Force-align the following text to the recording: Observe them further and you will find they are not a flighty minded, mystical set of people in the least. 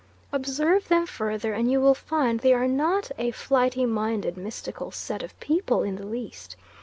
Observe 0.31 0.87
them 0.87 1.05
further 1.05 1.53
and 1.53 1.71
you 1.71 1.79
will 1.79 1.93
find 1.93 2.39
they 2.39 2.55
are 2.55 2.67
not 2.67 3.11
a 3.19 3.29
flighty 3.29 3.85
minded, 3.85 4.35
mystical 4.35 4.89
set 4.89 5.21
of 5.21 5.39
people 5.39 5.83
in 5.83 5.95
the 5.95 6.07
least. 6.07 6.55